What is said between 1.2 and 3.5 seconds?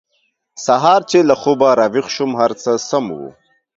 له خوبه راویښ شوم هر څه سم وو